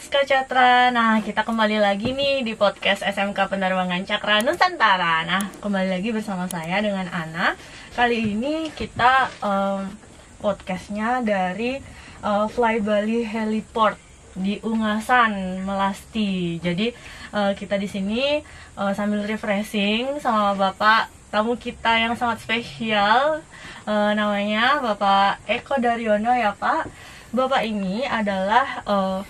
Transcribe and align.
Sobat 0.00 0.24
Catra, 0.24 0.88
nah 0.88 1.20
kita 1.20 1.44
kembali 1.44 1.76
lagi 1.76 2.16
nih 2.16 2.40
di 2.40 2.56
podcast 2.56 3.04
SMK 3.04 3.36
Penerbangan 3.52 4.00
Cakra 4.08 4.40
Nusantara. 4.40 5.28
Nah 5.28 5.52
kembali 5.60 5.92
lagi 5.92 6.08
bersama 6.08 6.48
saya 6.48 6.80
dengan 6.80 7.04
Ana. 7.12 7.52
Kali 7.92 8.32
ini 8.32 8.72
kita 8.72 9.28
um, 9.44 9.92
podcastnya 10.40 11.20
dari 11.20 11.84
uh, 12.24 12.48
Fly 12.48 12.80
Bali 12.80 13.28
Heliport 13.28 14.00
di 14.32 14.56
Ungasan, 14.64 15.68
Melasti. 15.68 16.56
Jadi 16.64 16.88
uh, 17.36 17.52
kita 17.52 17.76
di 17.76 17.84
sini 17.84 18.40
uh, 18.80 18.96
sambil 18.96 19.28
refreshing 19.28 20.16
sama 20.16 20.56
Bapak 20.56 21.12
tamu 21.28 21.60
kita 21.60 22.00
yang 22.00 22.16
sangat 22.16 22.40
spesial 22.40 23.44
uh, 23.84 24.10
Namanya 24.16 24.80
Bapak 24.80 25.44
Eko 25.44 25.76
Daryono 25.76 26.32
ya 26.32 26.56
Pak. 26.56 26.88
Bapak 27.36 27.68
ini 27.68 28.08
adalah 28.08 28.80
uh, 28.88 29.20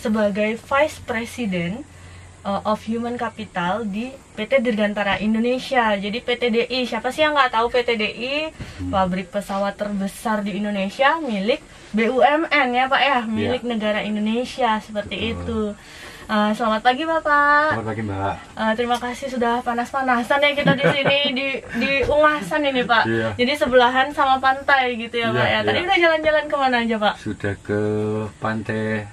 sebagai 0.00 0.56
Vice 0.56 0.98
President 1.04 1.84
uh, 2.44 2.64
of 2.64 2.80
Human 2.88 3.20
Capital 3.20 3.84
di 3.84 4.08
PT 4.36 4.64
Dirgantara 4.64 5.20
Indonesia. 5.20 5.92
Jadi 5.96 6.18
PTDI, 6.24 6.88
siapa 6.88 7.12
sih 7.12 7.20
yang 7.20 7.36
nggak 7.36 7.52
tahu 7.52 7.68
PTDI? 7.68 8.52
Pabrik 8.88 9.28
pesawat 9.28 9.76
terbesar 9.76 10.40
di 10.40 10.56
Indonesia 10.56 11.20
milik 11.20 11.60
BUMN 11.92 12.68
ya 12.72 12.84
Pak 12.88 13.02
ya, 13.02 13.18
milik 13.28 13.62
ya. 13.66 13.68
negara 13.76 14.00
Indonesia 14.00 14.80
seperti 14.80 15.36
Betul. 15.36 15.36
itu. 15.36 15.60
Uh, 16.30 16.54
selamat 16.54 16.86
pagi 16.86 17.02
Bapak. 17.02 17.74
Selamat 17.74 17.88
pagi 17.90 18.02
Mbak. 18.06 18.34
Uh, 18.54 18.72
terima 18.78 18.96
kasih 19.02 19.26
sudah 19.34 19.66
panas-panasan 19.66 20.38
ya 20.38 20.54
kita 20.54 20.78
di 20.78 20.86
sini 20.94 21.18
di 21.34 21.46
di 21.82 21.92
Ungasan 22.06 22.62
ini 22.70 22.86
Pak. 22.86 23.02
Iya. 23.02 23.28
Jadi 23.34 23.52
sebelahan 23.58 24.14
sama 24.14 24.38
pantai 24.38 24.94
gitu 24.94 25.18
ya 25.18 25.34
iya, 25.34 25.36
Pak 25.42 25.48
ya. 25.50 25.58
Tadi 25.66 25.78
iya. 25.82 25.86
udah 25.90 25.98
jalan-jalan 25.98 26.44
ke 26.46 26.54
mana 26.54 26.76
aja 26.86 26.96
Pak? 27.02 27.14
Sudah 27.18 27.54
ke 27.58 27.80
pantai 28.38 29.10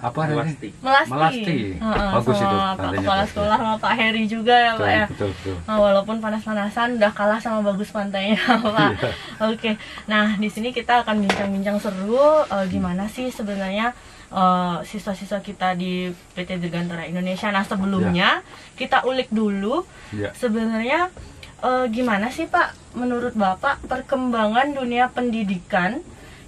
apa 0.00 0.20
Melasti. 0.32 0.68
Melasti. 0.80 1.12
Melasti. 1.12 1.58
Uh, 1.76 2.10
Bagus 2.16 2.36
sama 2.40 2.48
itu. 2.48 2.80
Pak 2.80 2.90
kepala 2.96 3.24
sekolah 3.28 3.56
sama 3.60 3.74
Pak 3.76 3.92
Heri 4.00 4.24
juga 4.24 4.54
ya 4.56 4.72
Pak 4.80 4.90
ya. 4.90 5.06
Betul, 5.12 5.30
betul. 5.36 5.56
Nah, 5.68 5.76
walaupun 5.76 6.16
panas-panasan 6.24 6.88
udah 6.96 7.12
kalah 7.12 7.36
sama 7.36 7.60
bagus 7.60 7.92
pantainya 7.92 8.40
Pak. 8.64 8.90
Iya. 8.96 9.10
Oke. 9.52 9.70
Nah, 10.08 10.40
di 10.40 10.48
sini 10.48 10.72
kita 10.72 11.04
akan 11.04 11.20
bincang-bincang 11.20 11.76
seru 11.84 12.16
uh, 12.16 12.64
gimana 12.72 13.12
sih 13.12 13.28
sebenarnya 13.28 13.92
uh, 14.32 14.80
siswa-siswa 14.80 15.44
kita 15.44 15.76
di 15.76 16.08
PT 16.32 16.56
Dirgantara 16.56 17.04
Indonesia. 17.04 17.52
Nah, 17.52 17.68
sebelumnya 17.68 18.40
ya. 18.40 18.76
kita 18.80 19.04
ulik 19.04 19.28
dulu 19.28 19.84
ya. 20.16 20.32
sebenarnya 20.32 21.12
uh, 21.60 21.84
gimana 21.92 22.32
sih 22.32 22.48
Pak 22.48 22.96
menurut 22.96 23.36
Bapak 23.36 23.84
perkembangan 23.84 24.72
dunia 24.72 25.12
pendidikan 25.12 26.00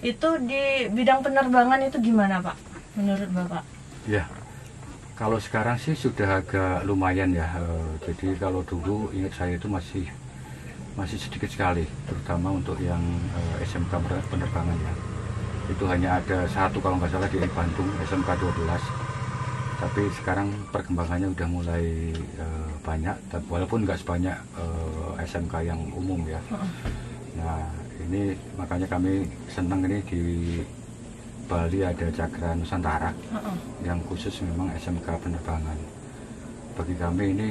itu 0.03 0.28
di 0.42 0.91
bidang 0.91 1.22
penerbangan 1.22 1.78
itu 1.87 2.00
gimana 2.03 2.42
Pak? 2.42 2.72
Menurut 2.97 3.31
Bapak? 3.33 3.62
Ya, 4.05 4.27
kalau 5.15 5.39
sekarang 5.39 5.79
sih 5.79 5.95
sudah 5.95 6.43
agak 6.43 6.83
lumayan 6.89 7.31
ya. 7.33 7.47
Uh, 7.57 7.95
jadi 8.03 8.34
kalau 8.37 8.61
dulu 8.67 9.12
ingat 9.15 9.33
saya 9.37 9.55
itu 9.57 9.69
masih 9.71 10.05
masih 10.93 11.17
sedikit 11.17 11.49
sekali, 11.49 11.89
terutama 12.05 12.53
untuk 12.53 12.77
yang 12.77 13.01
eh, 13.33 13.65
SMK 13.65 13.97
penerbangan 14.29 14.77
ya. 14.77 14.93
Itu 15.73 15.89
hanya 15.89 16.21
ada 16.21 16.45
satu 16.53 16.84
kalau 16.84 17.01
nggak 17.01 17.17
salah 17.17 17.29
di 17.33 17.41
Bandung 17.49 17.89
SMK 18.05 18.29
12. 18.29 18.61
Tapi 19.81 20.03
sekarang 20.21 20.53
perkembangannya 20.69 21.33
udah 21.33 21.49
mulai 21.49 22.12
uh, 22.39 22.71
banyak, 22.84 23.17
walaupun 23.49 23.89
nggak 23.89 23.99
sebanyak 23.99 24.37
uh, 24.55 25.17
SMK 25.25 25.65
yang 25.65 25.81
umum 25.97 26.21
ya. 26.29 26.39
Nah 27.41 27.67
ini 28.05 28.37
makanya 28.61 28.87
kami 28.87 29.25
senang 29.49 29.81
ini 29.89 29.99
di 30.05 30.23
Bali 31.51 31.83
ada 31.83 32.07
Cakra 32.09 32.55
Nusantara 32.55 33.11
uh 33.35 33.37
-uh. 33.39 33.57
yang 33.83 33.98
khusus 34.07 34.43
memang 34.47 34.71
SMK 34.78 35.06
penerbangan. 35.19 35.78
Bagi 36.78 36.94
kami 36.97 37.25
ini 37.34 37.50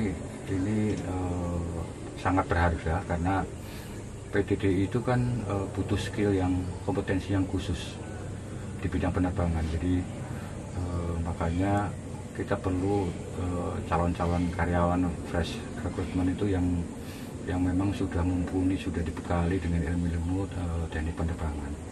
ini 0.52 0.96
uh, 1.08 1.84
sangat 2.18 2.48
berharga 2.48 3.04
karena 3.06 3.44
PTDI 4.32 4.88
itu 4.88 5.00
kan 5.04 5.20
uh, 5.48 5.68
butuh 5.76 6.00
skill 6.00 6.32
yang 6.32 6.56
kompetensi 6.88 7.36
yang 7.36 7.44
khusus 7.52 8.00
di 8.80 8.88
bidang 8.88 9.12
penerbangan. 9.12 9.64
Jadi 9.76 10.00
uh, 10.80 11.14
makanya 11.28 11.92
kita 12.32 12.56
perlu 12.56 13.12
calon-calon 13.92 14.48
uh, 14.48 14.54
karyawan 14.56 15.02
fresh 15.28 15.60
recruitment 15.84 16.32
itu 16.32 16.56
yang 16.56 16.66
yang 17.44 17.60
memang 17.60 17.92
sudah 17.92 18.24
mumpuni, 18.24 18.80
sudah 18.80 19.04
dibekali 19.04 19.60
dengan 19.60 19.84
ilmu-ilmu 19.84 20.48
uh, 20.48 20.86
teknik 20.88 21.18
penerbangan 21.18 21.91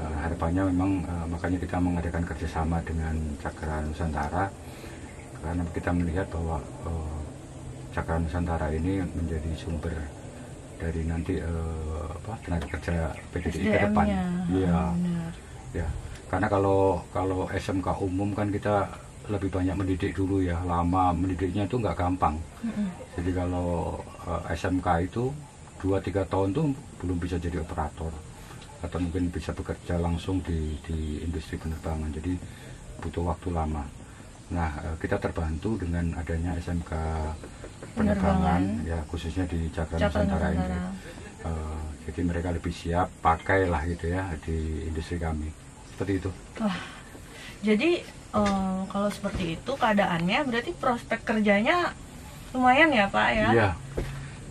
uh, 0.00 0.14
harapannya 0.24 0.62
memang 0.72 1.04
uh, 1.04 1.26
makanya 1.28 1.58
kita 1.60 1.76
mengadakan 1.76 2.24
kerjasama 2.24 2.80
dengan 2.88 3.14
Cakra 3.44 3.84
Nusantara 3.84 4.48
karena 5.40 5.62
kita 5.72 5.90
melihat 5.92 6.26
bahwa 6.32 6.56
uh, 6.88 7.18
Cakra 7.92 8.16
Nusantara 8.16 8.72
ini 8.72 9.04
menjadi 9.12 9.50
sumber 9.56 9.92
dari 10.80 11.04
nanti 11.04 11.36
uh, 11.36 12.08
apa 12.08 12.32
tenaga 12.40 12.66
kerja 12.80 13.12
PDI 13.36 13.68
ke 13.68 13.78
depan. 13.84 14.06
Iya. 14.48 14.80
Ya. 15.76 15.88
Karena 16.32 16.48
kalau 16.48 17.04
kalau 17.12 17.44
SMK 17.52 18.00
umum 18.00 18.32
kan 18.32 18.48
kita 18.48 18.88
lebih 19.28 19.52
banyak 19.52 19.76
mendidik 19.76 20.16
dulu 20.16 20.40
ya, 20.40 20.56
lama 20.64 21.12
mendidiknya 21.12 21.68
itu 21.68 21.76
nggak 21.76 21.98
gampang. 22.00 22.40
Mm 22.64 22.72
-hmm. 22.72 22.88
Jadi 23.20 23.30
kalau 23.36 24.00
uh, 24.24 24.42
SMK 24.48 24.88
itu 25.04 25.28
2-3 25.84 26.24
tahun 26.28 26.48
tuh 26.52 26.66
belum 27.00 27.16
bisa 27.20 27.36
jadi 27.40 27.60
operator 27.60 28.12
atau 28.80 28.98
mungkin 29.00 29.28
bisa 29.28 29.52
bekerja 29.52 30.00
langsung 30.00 30.40
di, 30.40 30.76
di 30.84 31.20
industri 31.20 31.60
penerbangan. 31.60 32.10
Jadi 32.16 32.32
butuh 33.00 33.32
waktu 33.32 33.48
lama. 33.52 33.84
Nah 34.50 34.70
eh, 34.84 34.96
kita 35.00 35.20
terbantu 35.20 35.80
dengan 35.80 36.16
adanya 36.16 36.56
SMK 36.56 36.92
penerbangan, 37.96 38.62
ya 38.84 38.98
khususnya 39.08 39.44
di 39.48 39.68
Jakarta 39.72 40.08
Nusantara 40.08 40.48
ini. 40.52 40.78
Uh, 41.40 41.80
jadi 42.04 42.20
mereka 42.20 42.52
lebih 42.52 42.68
siap 42.68 43.08
pakailah 43.24 43.88
gitu 43.88 44.12
ya 44.12 44.28
di 44.44 44.84
industri 44.84 45.16
kami. 45.16 45.48
Seperti 45.96 46.20
itu. 46.20 46.30
Wah, 46.60 46.76
jadi 47.64 48.04
uh, 48.36 48.84
kalau 48.92 49.08
seperti 49.08 49.56
itu 49.56 49.72
keadaannya 49.72 50.44
berarti 50.44 50.76
prospek 50.76 51.24
kerjanya 51.24 51.96
lumayan 52.52 52.92
ya 52.92 53.08
Pak 53.08 53.28
ya? 53.32 53.48
Iya 53.56 53.70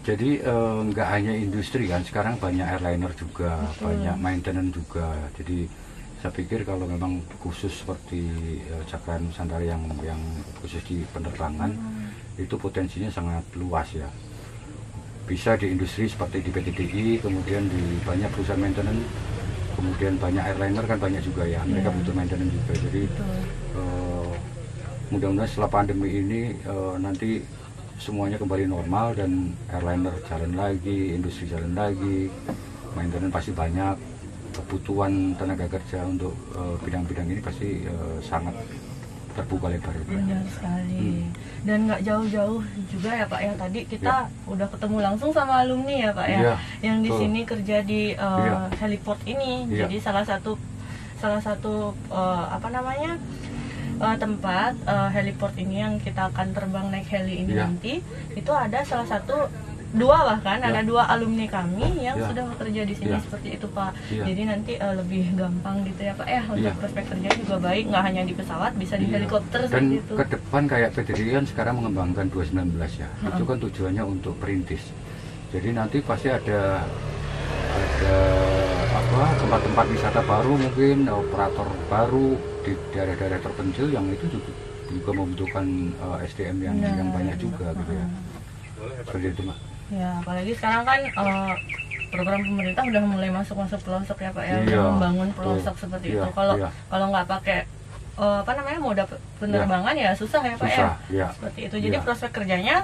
jadi 0.10 0.42
eh, 0.42 0.80
nggak 0.90 1.06
uh, 1.06 1.14
hanya 1.14 1.34
industri 1.38 1.86
kan, 1.86 2.02
sekarang 2.02 2.42
banyak 2.42 2.66
airliner 2.66 3.14
juga, 3.14 3.62
Betul. 3.62 3.94
banyak 3.94 4.16
maintenance 4.18 4.74
juga. 4.74 5.14
Jadi 5.38 5.70
saya 6.18 6.34
pikir 6.34 6.66
kalau 6.66 6.90
memang 6.90 7.22
khusus 7.38 7.70
seperti 7.70 8.26
uh, 8.74 8.82
Cakra 8.90 9.22
Nusantara 9.22 9.62
yang 9.62 9.86
yang 10.02 10.18
khusus 10.66 10.82
di 10.90 11.06
penerbangan 11.14 11.78
hmm. 11.78 12.42
itu 12.42 12.58
potensinya 12.58 13.14
sangat 13.14 13.46
luas 13.54 13.86
ya. 13.94 14.10
Bisa 15.30 15.54
di 15.62 15.78
industri 15.78 16.10
seperti 16.10 16.42
di 16.42 16.50
PTDI, 16.50 17.22
kemudian 17.22 17.70
di 17.70 18.02
banyak 18.02 18.34
perusahaan 18.34 18.58
maintenance, 18.58 19.06
kemudian 19.78 20.18
banyak 20.18 20.42
airliner 20.42 20.90
kan 20.90 20.98
banyak 20.98 21.22
juga 21.22 21.46
ya. 21.46 21.62
Mereka 21.70 21.86
yeah. 21.86 21.98
butuh 22.02 22.14
maintenance 22.18 22.54
juga. 22.58 22.74
Jadi 22.90 23.04
uh, 23.78 24.34
mudah-mudahan 25.14 25.50
setelah 25.54 25.70
pandemi 25.70 26.10
ini 26.18 26.42
uh, 26.66 26.98
nanti 26.98 27.46
semuanya 28.00 28.40
kembali 28.40 28.66
normal 28.72 29.12
dan 29.12 29.52
airliner 29.68 30.16
jalan 30.32 30.56
lagi, 30.56 31.14
industri 31.20 31.52
jalan 31.52 31.76
lagi, 31.76 32.32
maintenance 32.96 33.36
pasti 33.36 33.52
banyak, 33.52 33.96
kebutuhan 34.56 35.36
tenaga 35.36 35.68
kerja 35.68 36.08
untuk 36.08 36.34
eh, 36.56 36.76
bidang-bidang 36.88 37.28
uh, 37.28 37.32
ini 37.36 37.42
pasti 37.44 37.70
uh, 37.86 38.18
sangat 38.24 38.56
terbuka 39.36 39.68
lebar. 39.70 39.94
Benar 40.08 40.42
sekali. 40.48 41.00
Hmm. 41.00 41.28
Dan 41.68 41.78
nggak 41.92 42.02
jauh-jauh 42.08 42.60
juga 42.88 43.10
ya 43.14 43.26
Pak 43.28 43.40
ya 43.44 43.54
tadi 43.60 43.80
kita 43.86 44.16
ya. 44.26 44.48
udah 44.48 44.68
ketemu 44.72 44.98
langsung 45.04 45.32
sama 45.36 45.64
alumni 45.64 45.96
ya 46.10 46.12
Pak 46.16 46.28
ya, 46.28 46.40
ya 46.40 46.56
yang 46.82 46.98
di 47.04 47.12
sini 47.14 47.44
kerja 47.44 47.78
di 47.84 48.16
uh, 48.16 48.48
ya. 48.48 48.56
heliport 48.80 49.20
ini. 49.28 49.68
Ya. 49.70 49.86
Jadi 49.86 50.00
salah 50.00 50.24
satu 50.24 50.56
salah 51.20 51.44
satu 51.44 51.92
uh, 52.08 52.48
apa 52.48 52.72
namanya 52.72 53.20
uh, 54.00 54.18
tempat 54.18 54.74
uh, 54.88 55.10
heliport 55.12 55.54
ini 55.60 55.84
yang 55.84 56.00
kita 56.00 56.32
akan 56.32 56.56
terbang 56.56 56.88
naik 56.90 57.08
heli 57.12 57.46
ini 57.46 57.54
yeah. 57.54 57.68
nanti 57.68 57.94
itu 58.34 58.52
ada 58.52 58.82
salah 58.88 59.08
satu 59.08 59.52
dua 59.90 60.22
bahkan 60.22 60.62
yeah. 60.62 60.70
ada 60.70 60.82
dua 60.86 61.04
alumni 61.10 61.50
kami 61.50 62.06
yang 62.06 62.14
yeah. 62.14 62.30
sudah 62.30 62.44
bekerja 62.54 62.82
di 62.86 62.94
sini 62.94 63.14
yeah. 63.18 63.24
seperti 63.26 63.48
itu 63.58 63.68
pak 63.74 63.92
yeah. 64.14 64.26
jadi 64.26 64.42
nanti 64.46 64.74
uh, 64.78 64.94
lebih 65.02 65.24
gampang 65.34 65.82
gitu 65.90 66.02
ya 66.06 66.14
pak 66.14 66.28
ya 66.30 66.42
untuk 66.46 66.70
yeah. 66.70 66.78
prospek 66.78 67.06
kerja 67.10 67.30
juga 67.42 67.56
baik 67.58 67.84
nggak 67.90 68.04
hanya 68.06 68.22
di 68.26 68.34
pesawat 68.38 68.72
bisa 68.78 68.94
di 69.02 69.10
yeah. 69.10 69.16
helikopter 69.18 69.62
dan 69.66 69.86
itu. 69.90 70.14
ke 70.14 70.26
depan 70.30 70.64
kayak 70.70 70.90
kan 70.94 71.46
sekarang 71.50 71.74
mengembangkan 71.82 72.26
219 72.30 72.78
ya 73.02 73.10
-huh. 73.10 73.30
itu 73.34 73.44
kan 73.46 73.58
tujuannya 73.58 74.04
untuk 74.06 74.34
perintis 74.38 74.84
jadi 75.50 75.74
nanti 75.74 75.98
pasti 76.06 76.30
ada 76.30 76.86
ada 77.70 78.18
apa 79.00 79.24
tempat-tempat 79.40 79.86
wisata 79.96 80.22
baru 80.28 80.54
mungkin 80.60 81.08
operator 81.08 81.68
baru 81.88 82.36
di 82.68 82.76
daerah-daerah 82.92 83.40
terpencil 83.40 83.88
yang 83.96 84.04
itu 84.12 84.28
juga, 84.28 84.52
juga 84.92 85.12
membutuhkan 85.16 85.66
uh, 86.04 86.20
eh, 86.20 86.28
SDM 86.28 86.58
yang 86.68 86.76
nah, 86.84 86.92
yang 87.00 87.10
banyak 87.16 87.36
juga 87.40 87.72
gitu 87.80 87.92
ya. 87.96 88.06
Seperti 89.08 89.26
itu 89.32 89.42
mah. 89.48 89.58
Ya, 89.90 90.10
apalagi 90.20 90.52
sekarang 90.52 90.84
kan 90.84 91.00
uh, 91.16 91.54
program 92.12 92.42
pemerintah 92.44 92.84
udah 92.92 93.02
mulai 93.08 93.30
masuk 93.32 93.56
masuk 93.56 93.80
pelosok 93.88 94.18
ya 94.20 94.30
pak 94.36 94.46
ya, 94.46 94.56
iya, 94.68 94.82
membangun 94.84 95.30
pelosok 95.32 95.74
tuh, 95.80 95.82
seperti 95.88 96.08
iya, 96.12 96.20
itu. 96.20 96.30
Kalau 96.36 96.56
iya. 96.60 96.70
kalau 96.92 97.06
nggak 97.16 97.28
pakai 97.30 97.60
eh, 98.20 98.38
apa 98.44 98.52
namanya 98.52 98.80
moda 98.84 99.04
pe- 99.08 99.22
penerbangan 99.40 99.96
ya 99.96 100.12
susah 100.12 100.42
ya 100.44 100.56
pak 100.60 100.68
susah 100.68 100.92
ya 101.08 101.24
ya 101.24 101.28
seperti 101.32 101.60
itu 101.72 101.76
jadi 101.88 101.98
Iya. 101.98 102.04
prospek 102.04 102.32
kerjanya 102.36 102.76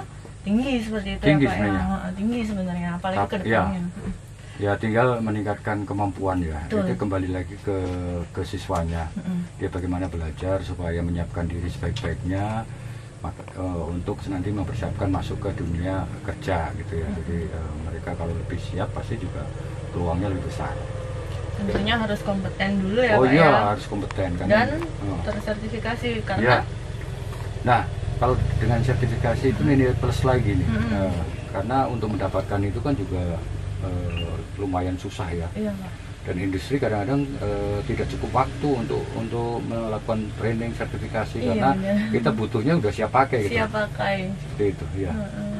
tinggi 0.46 0.72
seperti 0.80 1.08
itu 1.20 1.24
Tinggi 1.28 1.44
ya 1.44 1.50
pak 1.52 1.56
sebenarnya. 1.60 1.76
ya 1.76 1.92
Heeh, 1.92 2.10
tinggi 2.16 2.38
sebenarnya 2.46 2.88
apalagi 2.96 3.20
Tapi- 3.20 3.32
ke 3.32 3.36
depannya 3.44 3.80
ya 3.84 4.24
tinggal 4.76 5.20
meningkatkan 5.20 5.84
kemampuan 5.84 6.40
ya 6.40 6.56
Betul. 6.64 6.80
jadi 6.80 6.92
kembali 6.96 7.28
lagi 7.28 7.56
ke 7.60 7.76
ke 8.32 8.40
siswanya 8.40 9.04
Mm-mm. 9.12 9.44
dia 9.60 9.68
bagaimana 9.68 10.08
belajar 10.08 10.64
supaya 10.64 11.00
menyiapkan 11.04 11.44
diri 11.44 11.68
sebaik-baiknya 11.68 12.64
maka, 13.20 13.42
eh, 13.56 13.84
untuk 13.90 14.16
nanti 14.28 14.48
mempersiapkan 14.48 15.08
masuk 15.12 15.44
ke 15.44 15.50
dunia 15.60 16.08
kerja 16.24 16.72
gitu 16.72 16.94
ya 17.04 17.08
jadi 17.20 17.36
eh, 17.52 17.72
mereka 17.84 18.16
kalau 18.16 18.32
lebih 18.32 18.56
siap 18.56 18.88
pasti 18.96 19.20
juga 19.20 19.44
peluangnya 19.92 20.32
lebih 20.32 20.48
besar 20.48 20.72
tentunya 21.56 21.96
harus 21.96 22.20
kompeten 22.20 22.70
dulu 22.80 23.00
ya 23.00 23.14
oh 23.16 23.24
pak 23.24 23.32
iya 23.32 23.44
ya 23.44 23.60
harus 23.72 23.84
kompeten 23.88 24.30
kan 24.40 24.46
dan 24.48 24.68
Oh. 25.04 25.20
tersertifikasi 25.24 26.08
Ya. 26.16 26.24
karena 26.24 26.56
Nah, 27.66 27.82
kalau 28.22 28.38
dengan 28.62 28.78
sertifikasi 28.78 29.50
itu 29.50 29.58
nilai 29.66 29.90
plus 29.98 30.22
lagi 30.22 30.54
nih. 30.54 30.68
Mm-mm. 30.70 31.02
Eh, 31.02 31.22
karena 31.50 31.90
untuk 31.90 32.14
mendapatkan 32.14 32.60
itu 32.62 32.78
kan 32.78 32.94
juga 32.94 33.42
eh, 33.82 34.32
lumayan 34.56 34.96
susah 34.96 35.28
ya. 35.28 35.48
iya 35.52 35.72
Dan 36.26 36.42
industri 36.42 36.76
kadang-kadang 36.76 37.22
eh, 37.38 37.78
tidak 37.86 38.06
cukup 38.10 38.42
waktu 38.42 38.68
untuk 38.76 39.02
untuk 39.14 39.62
melakukan 39.62 40.26
training 40.34 40.74
sertifikasi 40.74 41.38
Iya, 41.38 41.48
karena 41.54 41.70
benar. 41.72 41.96
kita 42.10 42.30
butuhnya 42.32 42.72
udah 42.76 42.92
siap 42.92 43.10
pakai 43.10 43.40
gitu. 43.46 43.54
siap 43.54 43.70
pakai 43.70 44.16
Seperti 44.34 44.64
itu, 44.70 44.86
ya. 44.98 45.12
Heeh. 45.12 45.55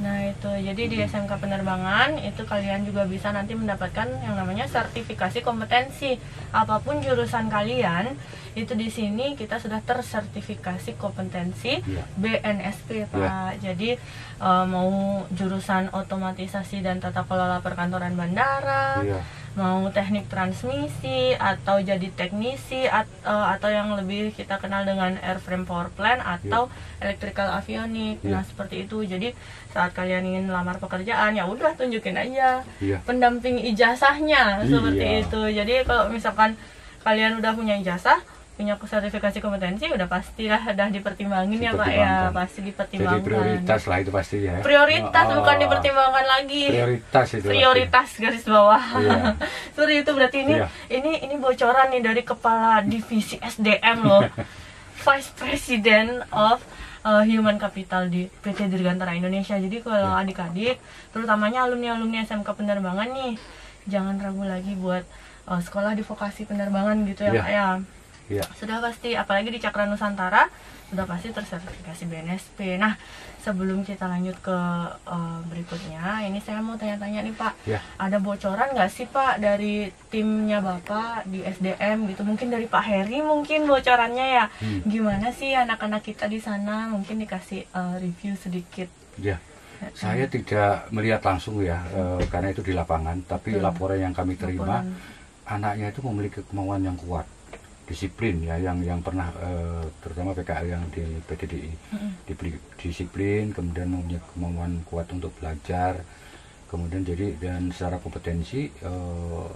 Nah 0.00 0.24
itu 0.26 0.48
jadi 0.48 0.82
di 0.82 0.96
SMK 0.98 1.28
penerbangan 1.36 2.16
itu 2.16 2.42
kalian 2.42 2.82
juga 2.82 3.04
bisa 3.04 3.30
nanti 3.30 3.52
mendapatkan 3.52 4.08
yang 4.18 4.34
namanya 4.34 4.64
sertifikasi 4.64 5.40
kompetensi 5.40 6.16
apa 6.50 6.80
pun 6.80 6.98
jurusan 6.98 7.46
kalian 7.46 8.16
itu 8.52 8.74
di 8.74 8.88
sini 8.88 9.36
kita 9.36 9.56
sudah 9.56 9.78
tersertifikasi 9.80 10.96
kompetensi 10.96 11.78
Iya. 11.80 12.02
BNSP 12.16 13.06
pak. 13.06 13.60
Jadi 13.60 13.94
eh, 14.40 14.64
mau 14.66 14.90
jurusan 15.30 15.92
otomatisasi 15.92 16.80
dan 16.80 16.98
tata 16.98 17.22
kelola 17.22 17.60
perkantoran 17.60 18.14
bandara, 18.14 19.04
Iya. 19.04 19.20
Mau 19.50 19.82
teknik 19.90 20.30
transmisi 20.30 21.34
atau 21.34 21.82
jadi 21.82 22.06
teknisi 22.12 22.86
at- 22.86 23.10
eh, 23.20 23.46
atau 23.50 23.66
yang 23.66 23.98
lebih 23.98 24.30
kita 24.30 24.56
kenal 24.56 24.86
dengan 24.86 25.18
airframe 25.18 25.66
power 25.66 25.90
plant 25.90 26.22
atau 26.22 26.70
electrical 26.98 27.50
avionik. 27.52 28.22
Iya. 28.22 28.30
Nah, 28.30 28.42
seperti 28.46 28.86
itu. 28.86 29.02
Jadi 29.02 29.34
saat 29.70 29.90
kalian 29.90 30.22
ingin 30.24 30.44
melamar 30.46 30.78
pekerjaan 30.78 31.34
ya 31.34 31.46
udah 31.46 31.74
tunjukin 31.74 32.14
aja 32.14 32.62
Iya. 32.78 33.02
pendamping 33.02 33.58
ijazahnya 33.66 34.62
Iya. 34.62 34.70
seperti 34.70 35.06
itu. 35.26 35.40
Jadi 35.50 35.74
kalau 35.82 36.06
misalkan 36.08 36.54
kalian 37.02 37.42
udah 37.42 37.52
punya 37.52 37.74
ijazah 37.74 38.22
punya 38.60 38.76
sertifikasi 38.76 39.38
kompetensi 39.38 39.88
udah 39.88 40.04
pastilah 40.04 40.62
udah 40.68 40.88
dipertimbangin 40.90 41.56
ya 41.58 41.72
pak 41.72 41.88
ya 41.88 41.88
Dipertimbangkan. 41.88 42.32
pasti 42.36 42.58
Jadi 42.58 42.68
dipertimbangkan 42.68 43.24
prioritas 43.24 43.80
lah 43.82 43.96
itu 43.96 44.10
pasti 44.10 44.36
ya. 44.38 44.54
prioritas 44.60 45.24
Oh, 45.24 45.34
bukan 45.34 45.56
dipertimbangkan 45.58 46.26
lagi 46.26 46.62
Prioritas 46.68 47.26
itu. 47.30 47.40
pasti. 47.40 47.48
prioritas 47.50 48.08
garis 48.14 48.44
bawah 48.44 48.84
Iya. 48.94 49.16
Seperti 49.74 49.94
itu 49.98 50.10
berarti 50.10 50.38
ini 50.42 50.54
Iya. 50.54 50.66
ini 50.92 51.12
ini 51.22 51.34
bocoran 51.36 51.88
nih 51.88 52.02
dari 52.02 52.22
kepala 52.22 52.84
divisi 52.84 53.40
SDM 53.40 53.98
loh 54.02 54.28
Vice 55.02 55.32
President 55.32 56.10
of 56.30 56.60
uh, 57.02 57.24
Human 57.24 57.56
Capital 57.56 58.06
di 58.06 58.28
PT 58.36 58.68
Dirgantara 58.68 59.12
Indonesia 59.12 59.56
jadi 59.56 59.76
kalau 59.80 60.12
Iya. 60.12 60.20
adik-adik 60.20 60.76
terutamanya 61.10 61.64
alumni-alumni 61.64 62.20
SMK 62.22 62.52
penerbangan 62.52 63.08
nih 63.08 63.40
jangan 63.86 64.14
ragu 64.16 64.44
lagi 64.44 64.76
buat 64.76 65.08
uh, 65.46 65.56
sekolah 65.58 65.92
di 65.92 66.02
vokasi 66.02 66.44
penerbangan 66.44 67.00
gitu 67.04 67.24
ya 67.24 67.32
Iya. 67.32 67.40
Pak 67.40 67.48
ya 67.50 67.68
Iya. 68.30 68.46
sudah 68.54 68.78
pasti 68.78 69.12
apalagi 69.12 69.50
di 69.50 69.58
Cakra 69.58 69.84
Nusantara 69.84 70.46
sudah 70.86 71.06
pasti 71.06 71.30
tersertifikasi 71.30 72.02
BNSP. 72.02 72.74
Nah, 72.74 72.98
sebelum 73.38 73.82
kita 73.82 74.06
lanjut 74.06 74.34
ke 74.38 74.58
eh, 75.06 75.38
berikutnya, 75.46 76.26
ini 76.26 76.38
saya 76.38 76.58
mau 76.58 76.74
tanya-tanya 76.74 77.22
nih 77.22 77.34
Pak, 77.34 77.52
Ya. 77.62 77.78
ada 77.94 78.18
bocoran 78.18 78.70
nggak 78.70 78.90
sih 78.90 79.06
Pak 79.06 79.38
dari 79.38 79.86
timnya 80.10 80.58
Bapak 80.58 81.26
di 81.26 81.42
SDM 81.42 82.10
gitu? 82.10 82.22
Mungkin 82.22 82.50
dari 82.50 82.66
Pak 82.66 82.82
Heri 82.82 83.22
mungkin 83.22 83.66
bocorannya 83.66 84.26
ya. 84.32 84.44
Hmm. 84.58 84.82
Gimana 84.82 85.30
sih 85.30 85.54
anak-anak 85.54 86.02
kita 86.02 86.26
di 86.26 86.38
sana? 86.38 86.90
Mungkin 86.90 87.18
dikasih 87.18 87.66
eh, 87.66 87.94
review 87.98 88.34
sedikit. 88.34 88.90
Ya, 89.14 89.38
saya 89.94 90.26
tidak 90.26 90.90
melihat 90.90 91.22
langsung 91.22 91.62
ya, 91.62 91.78
eh, 91.88 92.26
karena 92.26 92.50
itu 92.50 92.62
di 92.62 92.74
lapangan. 92.74 93.22
Tapi 93.22 93.54
Betul. 93.54 93.62
laporan 93.62 93.98
yang 94.00 94.14
kami 94.14 94.34
terima, 94.34 94.82
Laporan. 94.82 94.98
anaknya 95.46 95.86
itu 95.90 96.02
memiliki 96.02 96.42
kemauan 96.46 96.82
yang 96.82 96.98
kuat, 96.98 97.26
disiplin 97.90 98.38
ya, 98.46 98.54
yang 98.54 98.78
yang 98.86 99.02
pernah 99.02 99.34
eh, 99.42 99.82
terutama 99.98 100.30
PKL 100.30 100.66
yang 100.70 100.84
di 100.94 101.02
Mm-mm. 101.02 102.10
diberi 102.22 102.54
disiplin, 102.78 103.50
kemudian 103.50 103.90
mempunyai 103.90 104.22
kemauan 104.30 104.72
kuat 104.86 105.10
untuk 105.10 105.34
belajar, 105.42 105.98
kemudian 106.70 107.02
jadi 107.02 107.34
dan 107.42 107.74
secara 107.74 107.98
kompetensi 107.98 108.70
eh, 108.70 109.50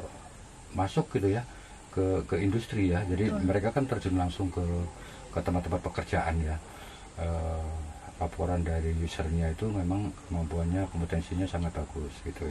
masuk 0.74 1.14
gitu 1.14 1.30
ya 1.30 1.46
ke 1.94 2.26
ke 2.26 2.42
industri 2.42 2.90
ya. 2.90 3.06
Jadi 3.06 3.30
Betul. 3.30 3.46
mereka 3.46 3.68
kan 3.70 3.86
terjun 3.86 4.18
langsung 4.18 4.50
ke 4.50 4.66
ke 5.30 5.38
tempat-tempat 5.38 5.80
pekerjaan 5.86 6.34
ya. 6.42 6.56
Eh, 7.22 7.66
laporan 8.14 8.62
dari 8.62 8.94
usernya 9.02 9.50
itu 9.50 9.66
memang 9.66 10.06
kemampuannya 10.30 10.86
kompetensinya 10.90 11.46
sangat 11.46 11.74
bagus 11.74 12.14
gitu. 12.22 12.46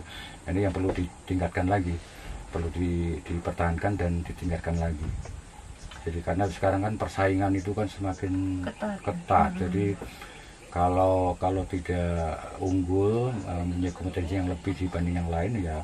Ini 0.48 0.68
yang 0.68 0.74
perlu 0.76 0.92
ditingkatkan 0.92 1.72
lagi, 1.72 1.96
perlu 2.52 2.68
di, 2.76 3.16
dipertahankan 3.24 3.96
dan 3.96 4.12
ditingkatkan 4.28 4.76
lagi. 4.80 5.08
Jadi 6.04 6.20
karena 6.20 6.44
sekarang 6.48 6.82
kan 6.84 6.94
persaingan 6.96 7.54
itu 7.56 7.72
kan 7.72 7.88
semakin 7.88 8.64
Ketat, 8.68 8.98
ya. 9.00 9.06
ketat. 9.08 9.50
Mhm. 9.56 9.60
Jadi 9.64 9.86
kalau 10.68 11.38
kalau 11.38 11.64
tidak 11.70 12.34
unggul 12.58 13.30
eh, 13.30 13.64
mempunyai 13.64 13.94
kompetensi 13.94 14.34
yang 14.34 14.50
lebih 14.50 14.74
dibanding 14.74 15.16
yang 15.16 15.30
lain 15.30 15.54
ya 15.62 15.80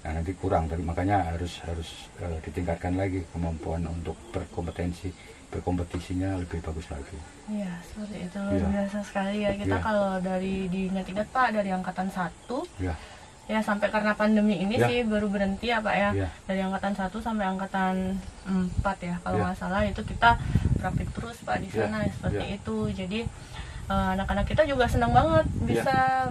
nah 0.00 0.16
nanti 0.16 0.32
kurang 0.32 0.64
tapi 0.64 0.80
makanya 0.80 1.28
harus 1.28 1.60
harus 1.66 2.08
eh, 2.22 2.38
ditingkatkan 2.40 2.96
lagi 2.96 3.20
kemampuan 3.34 3.84
untuk 3.84 4.16
berkompetensi 4.32 5.12
berkompetisinya 5.50 6.40
lebih 6.40 6.62
bagus 6.62 6.86
lagi 6.88 7.18
Iya, 7.50 7.74
seperti 7.82 8.16
itu 8.22 8.38
luar 8.38 8.54
Iya. 8.54 8.68
biasa 8.70 8.98
sekali 9.02 9.38
ya. 9.42 9.50
Kita 9.58 9.76
Iya. 9.76 9.82
kalau 9.82 10.10
dari 10.22 10.70
diingat-ingat 10.70 11.26
Pak 11.34 11.48
dari 11.50 11.70
angkatan 11.74 12.08
satu 12.08 12.62
ya 12.78 12.94
ya 13.50 13.58
sampai 13.60 13.90
karena 13.90 14.14
pandemi 14.14 14.54
ini 14.56 14.78
Ya. 14.78 14.86
sih 14.86 15.02
baru 15.02 15.26
berhenti 15.26 15.66
ya 15.66 15.82
Pak 15.82 15.90
ya. 15.92 16.10
ya 16.16 16.28
Dari 16.46 16.62
angkatan 16.62 16.94
1 16.94 17.10
sampai 17.18 17.44
angkatan 17.44 18.14
4 18.46 18.78
ya 19.02 19.18
kalau 19.20 19.36
Ya. 19.36 19.42
nggak 19.44 19.58
salah 19.58 19.82
itu 19.82 20.02
kita 20.02 20.38
praktik 20.78 21.10
terus 21.10 21.42
Pak 21.42 21.58
di 21.58 21.68
Ya. 21.68 21.84
sana 21.84 22.06
seperti 22.06 22.44
Ya. 22.44 22.54
itu. 22.54 22.78
Jadi 22.94 23.20
eh, 23.90 24.08
anak-anak 24.14 24.46
kita 24.46 24.62
juga 24.64 24.86
senang 24.86 25.10
banget 25.10 25.50
bisa 25.60 26.30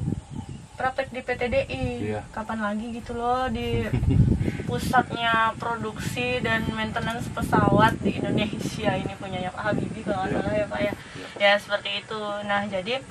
praktek 0.74 1.12
di 1.12 1.20
PTDI. 1.20 1.86
Ya. 2.10 2.22
Kapan 2.32 2.60
lagi 2.62 2.88
gitu 2.94 3.12
loh 3.14 3.52
di 3.52 3.84
pusatnya 4.64 5.52
produksi 5.56 6.40
dan 6.40 6.64
maintenance 6.72 7.28
pesawat 7.30 8.00
di 8.00 8.16
Indonesia 8.16 8.96
ini 8.96 9.12
punyanya 9.14 9.52
Pak 9.52 9.64
Habibie 9.66 10.04
kalau 10.04 10.24
nggak 10.24 10.32
Ya. 10.32 10.40
salah 10.40 10.56
ya 10.56 10.66
Pak 10.66 10.80
ya. 10.80 10.94
Ya 11.36 11.52
seperti 11.58 11.90
itu. 12.00 12.22
Nah 12.46 12.64
jadi 12.66 13.04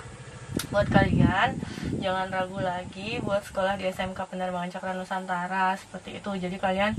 buat 0.68 0.88
kalian 0.92 1.56
jangan 1.98 2.28
ragu 2.28 2.60
lagi 2.60 3.18
buat 3.24 3.40
sekolah 3.40 3.80
di 3.80 3.88
SMK 3.88 4.16
Penerbangan 4.28 4.68
Cakra 4.68 4.92
Nusantara 4.92 5.74
seperti 5.74 6.20
itu. 6.20 6.30
Jadi 6.36 6.56
kalian 6.60 6.92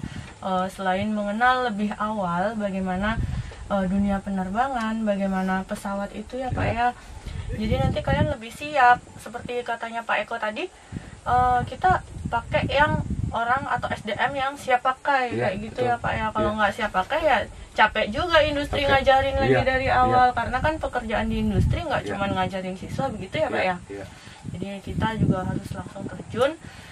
eh, 0.43 0.67
selain 0.73 1.09
mengenal 1.13 1.69
lebih 1.69 1.93
awal 1.95 2.57
bagaimana 2.57 3.21
eh, 3.69 3.85
dunia 3.85 4.19
penerbangan, 4.25 5.05
bagaimana 5.05 5.63
pesawat 5.69 6.11
itu 6.17 6.41
ya 6.41 6.49
Pak 6.49 6.67
ya. 6.69 6.88
Jadi 7.49 7.75
nanti 7.81 7.99
kalian 8.05 8.29
lebih 8.29 8.53
siap 8.53 9.01
seperti 9.17 9.65
katanya 9.65 10.05
Pak 10.05 10.25
Eko 10.25 10.35
tadi 10.41 10.65
eh, 11.25 11.59
kita 11.69 12.01
pakai 12.29 12.65
yang 12.69 13.01
orang 13.31 13.63
atau 13.65 13.88
SDM 13.88 14.31
yang 14.33 14.53
siap 14.53 14.81
pakai 14.81 15.31
Iya, 15.31 15.41
kayak 15.45 15.57
gitu 15.62 15.81
betul. 15.81 15.89
ya 15.89 15.95
Pak 15.98 16.13
ya. 16.13 16.25
Kalau 16.29 16.50
Iya. 16.50 16.57
nggak 16.57 16.74
siap 16.74 16.91
pakai 16.91 17.19
ya 17.21 17.38
capek 17.71 18.05
juga 18.09 18.38
industri 18.41 18.81
Oke. 18.83 18.89
ngajarin 18.89 19.36
lagi 19.36 19.53
Iya, 19.55 19.63
dari 19.63 19.88
iya. 19.88 20.01
awal 20.01 20.27
karena 20.31 20.57
kan 20.57 20.74
pekerjaan 20.75 21.27
di 21.27 21.38
industri 21.39 21.79
nggak 21.79 22.01
Iya. 22.01 22.09
cuma 22.09 22.25
ngajarin 22.27 22.75
siswa 22.75 23.05
begitu 23.07 23.36
ya 23.38 23.48
Pak 23.48 23.63
ya. 23.63 23.75
ya 23.88 24.05
Jadi 24.50 24.65
kita 24.81 25.07
juga 25.15 25.43
harus 25.43 25.67
langsung 25.69 26.03
terjun 26.05 26.51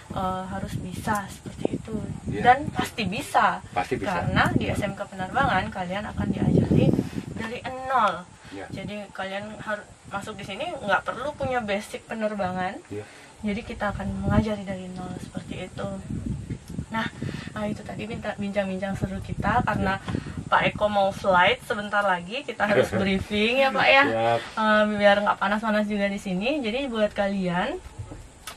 eh, 0.10 0.44
harus 0.48 0.74
bisa 0.78 1.28
seperti 1.28 1.76
itu 1.76 1.96
Iya. 2.30 2.42
dan 2.42 2.58
pasti 2.72 3.04
bisa 3.04 3.60
pasti 3.72 3.96
bisa 3.96 4.24
karena 4.24 4.48
di 4.54 4.66
SMK 4.68 5.04
penerbangan 5.06 5.68
kalian 5.68 6.06
akan 6.08 6.28
diajari 6.28 6.88
dari 7.34 7.60
nol. 7.88 8.24
ya 8.50 8.64
Jadi 8.70 9.04
kalian 9.12 9.60
harus 9.60 9.84
masuk 10.08 10.36
di 10.36 10.46
sini 10.46 10.72
nggak 10.72 11.04
perlu 11.04 11.32
punya 11.34 11.60
basic 11.60 12.04
penerbangan. 12.06 12.80
ya 12.88 13.04
Jadi 13.44 13.62
kita 13.62 13.92
akan 13.92 14.08
mengajari 14.24 14.64
dari 14.64 14.88
nol 14.90 15.12
seperti 15.18 15.68
itu. 15.68 15.88
Nah, 16.94 17.08
nah 17.52 17.64
itu 17.68 17.84
tadi 17.84 18.08
bincang-bincang 18.10 18.96
seru 18.96 19.20
kita 19.20 19.64
karena 19.64 20.00
Pak 20.48 20.74
Eko 20.74 20.88
mau 20.88 21.12
flight 21.12 21.60
sebentar 21.68 22.00
lagi 22.02 22.42
kita 22.48 22.64
harus 22.64 22.88
briefing 23.00 23.60
ya 23.60 23.70
Pak 23.70 23.88
ya. 23.88 24.06
Eh, 24.40 24.84
biar 24.96 25.20
nggak 25.24 25.40
panas-panas 25.40 25.86
juga 25.86 26.08
di 26.08 26.20
sini. 26.20 26.64
Jadi 26.64 26.88
buat 26.88 27.12
kalian 27.12 27.76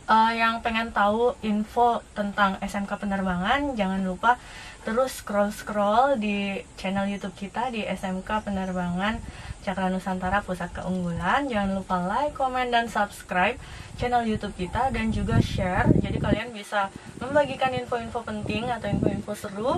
eh, 0.07 0.33
yang 0.39 0.63
pengen 0.63 0.95
tahu 0.95 1.35
info 1.43 2.03
tentang 2.15 2.57
SMK 2.63 2.95
penerbangan, 2.95 3.75
jangan 3.75 4.01
lupa 4.07 4.39
terus 4.81 5.21
scroll-scroll 5.21 6.17
di 6.17 6.57
channel 6.75 7.05
YouTube 7.05 7.37
kita 7.37 7.69
di 7.69 7.85
SMK 7.85 8.49
Penerbangan 8.49 9.21
Cakra 9.61 9.93
Nusantara 9.93 10.41
Pusat 10.41 10.73
Keunggulan. 10.73 11.45
Jangan 11.45 11.77
lupa 11.77 12.01
like, 12.01 12.33
komen, 12.33 12.73
dan 12.73 12.89
subscribe 12.89 13.61
channel 13.95 14.25
YouTube 14.25 14.57
kita 14.57 14.89
dan 14.89 15.13
juga 15.13 15.37
share. 15.39 15.85
Jadi 16.01 16.17
kalian 16.17 16.49
bisa 16.51 16.89
membagikan 17.21 17.69
info-info 17.71 18.25
penting 18.25 18.65
atau 18.65 18.89
info-info 18.89 19.37
seru 19.37 19.73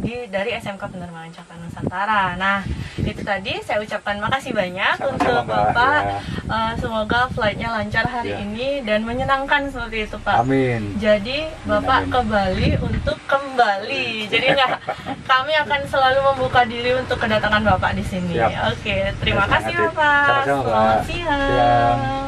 di 0.00 0.24
dari 0.26 0.56
SMK 0.56 0.80
Penerbangan 0.80 1.28
Cakra 1.30 1.56
Nusantara. 1.60 2.22
Nah, 2.34 2.64
itu 2.96 3.20
tadi 3.20 3.60
saya 3.60 3.84
ucapkan 3.84 4.16
makasih 4.16 4.56
banyak 4.56 4.96
Sama-sama, 4.96 5.12
untuk 5.20 5.44
Mbak. 5.44 5.52
Bapak. 5.52 6.00
Ya. 6.00 6.18
Eh, 6.46 6.72
semoga 6.80 7.20
flightnya 7.28 7.68
lancar 7.68 8.08
hari 8.08 8.32
Ya. 8.32 8.40
ini 8.40 8.80
dan 8.80 9.04
menyenangkan 9.04 9.68
seperti 9.68 10.08
itu, 10.08 10.16
Pak. 10.16 10.40
Amin. 10.40 10.96
Jadi 10.96 11.44
Bapak 11.68 12.08
amin. 12.08 12.12
ke 12.16 12.20
Bali 12.24 12.70
untuk 12.80 13.18
kembali. 13.28 14.32
Jadi 14.32 14.45
nggak, 14.52 14.70
kami 15.26 15.52
akan 15.56 15.80
selalu 15.88 16.20
membuka 16.34 16.62
diri 16.68 16.94
untuk 16.94 17.18
kedatangan 17.18 17.62
Bapak 17.64 17.96
di 17.96 18.04
sini. 18.04 18.34
Oke, 18.70 19.10
terima 19.18 19.46
Semangat, 19.48 19.62
kasih. 19.66 19.74
Bapak. 19.90 20.42
Selamat 20.44 21.00
siang. 21.08 21.40
Siang. 21.50 22.25